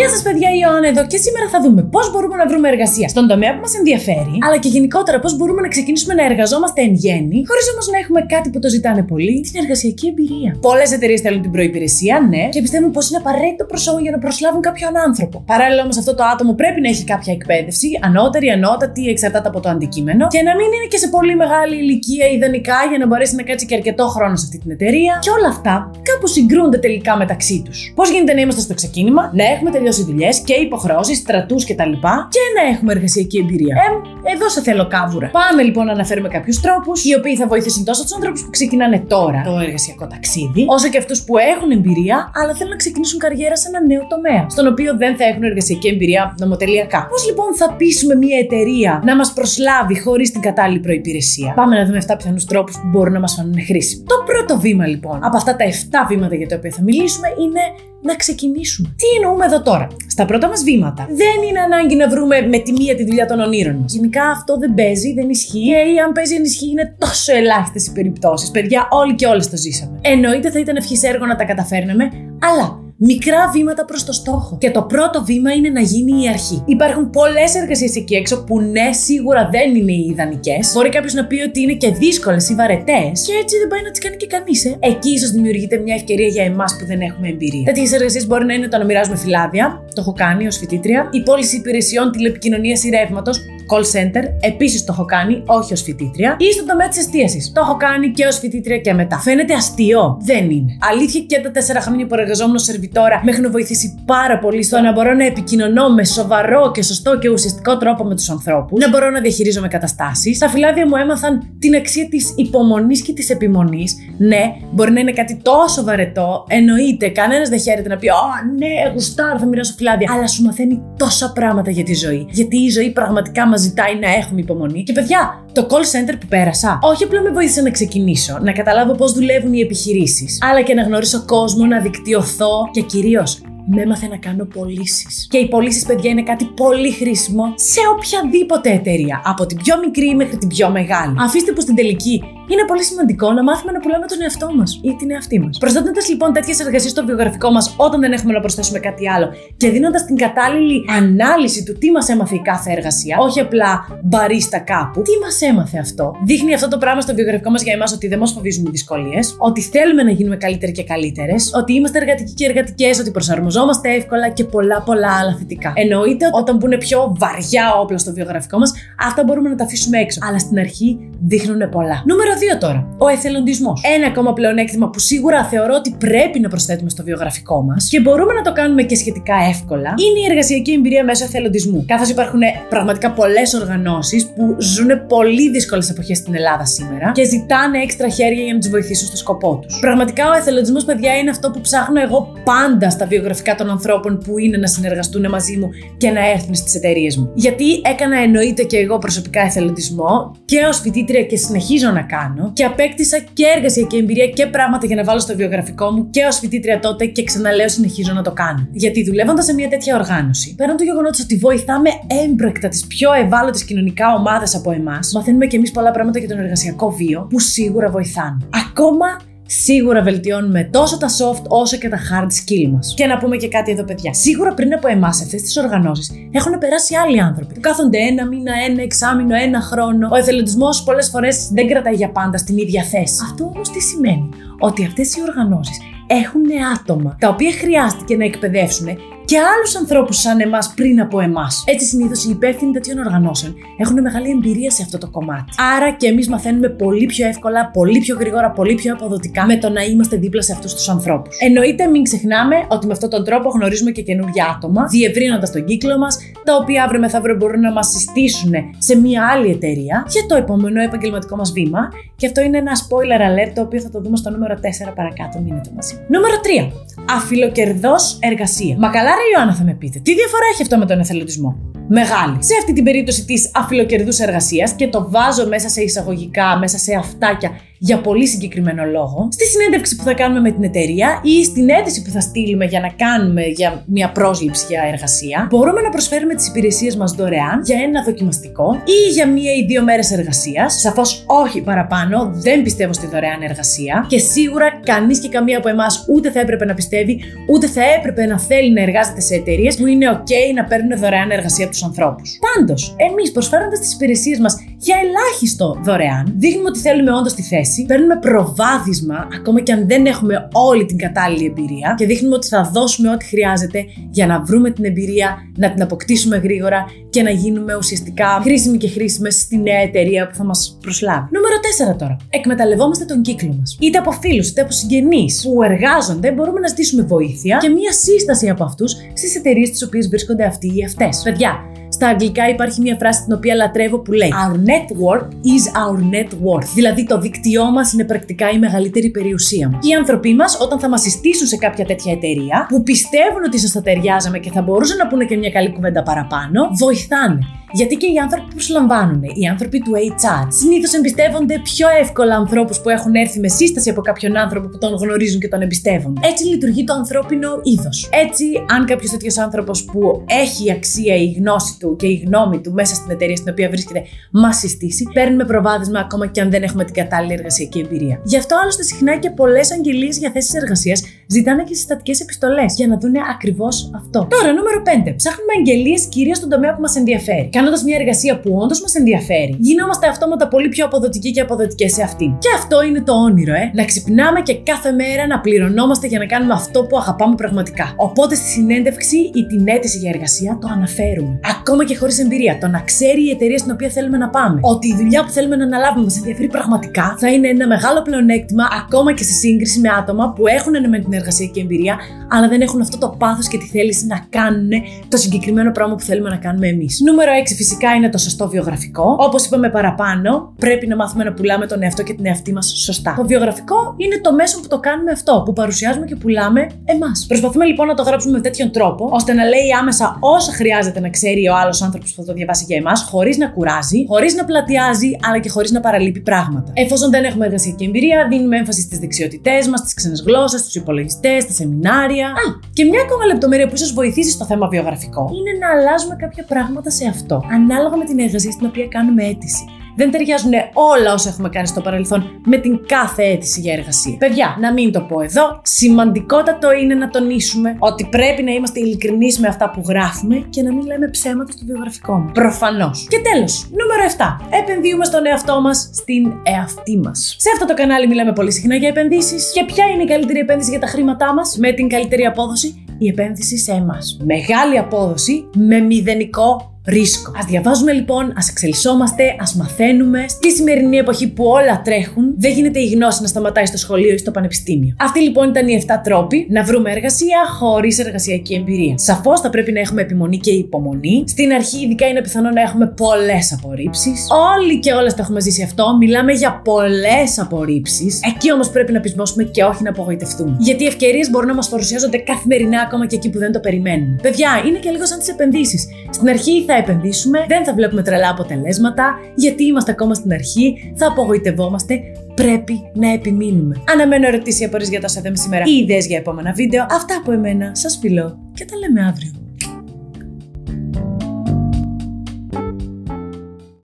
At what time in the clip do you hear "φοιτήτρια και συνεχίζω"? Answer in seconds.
200.80-201.90